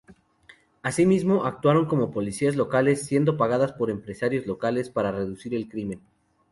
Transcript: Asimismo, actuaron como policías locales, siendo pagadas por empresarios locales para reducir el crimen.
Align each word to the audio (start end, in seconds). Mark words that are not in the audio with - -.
Asimismo, 0.81 1.45
actuaron 1.45 1.85
como 1.85 2.09
policías 2.09 2.55
locales, 2.55 3.05
siendo 3.05 3.37
pagadas 3.37 3.71
por 3.73 3.91
empresarios 3.91 4.47
locales 4.47 4.89
para 4.89 5.11
reducir 5.11 5.53
el 5.53 5.69
crimen. 5.69 6.01